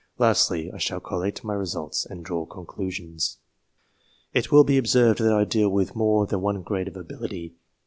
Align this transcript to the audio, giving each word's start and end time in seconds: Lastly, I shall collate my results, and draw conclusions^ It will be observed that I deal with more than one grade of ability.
Lastly, 0.17 0.71
I 0.73 0.79
shall 0.79 0.99
collate 0.99 1.43
my 1.43 1.53
results, 1.53 2.07
and 2.07 2.25
draw 2.25 2.47
conclusions^ 2.47 3.37
It 4.33 4.51
will 4.51 4.63
be 4.63 4.79
observed 4.79 5.19
that 5.19 5.31
I 5.35 5.43
deal 5.43 5.69
with 5.69 5.95
more 5.95 6.25
than 6.25 6.41
one 6.41 6.63
grade 6.63 6.87
of 6.87 6.97
ability. 6.97 7.53